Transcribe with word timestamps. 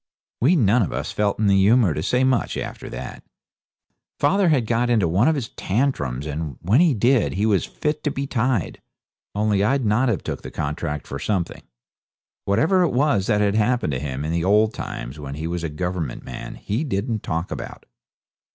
We 0.39 0.55
none 0.55 0.81
of 0.81 0.91
us 0.91 1.11
felt 1.11 1.37
in 1.37 1.45
the 1.45 1.55
humour 1.55 1.93
to 1.93 2.01
say 2.01 2.23
much 2.23 2.57
after 2.57 2.89
that. 2.89 3.23
Father 4.19 4.49
had 4.49 4.65
got 4.65 4.89
into 4.89 5.07
one 5.07 5.27
of 5.27 5.35
his 5.35 5.49
tantrums, 5.49 6.25
and 6.25 6.57
when 6.59 6.79
he 6.81 6.95
did 6.95 7.33
he 7.33 7.45
was 7.45 7.65
fit 7.67 8.03
to 8.05 8.09
be 8.09 8.25
tied; 8.25 8.81
only 9.35 9.63
I'd 9.63 9.85
not 9.85 10.09
have 10.09 10.23
took 10.23 10.41
the 10.41 10.49
contract 10.49 11.05
for 11.05 11.19
something. 11.19 11.61
Whatever 12.45 12.81
it 12.81 12.93
was 12.93 13.27
that 13.27 13.41
had 13.41 13.53
happened 13.53 13.93
to 13.93 13.99
him 13.99 14.25
in 14.25 14.31
the 14.31 14.43
old 14.43 14.73
times 14.73 15.19
when 15.19 15.35
he 15.35 15.45
was 15.45 15.63
a 15.63 15.69
Government 15.69 16.23
man 16.25 16.55
he 16.55 16.83
didn't 16.83 17.21
talk 17.21 17.51
about. 17.51 17.85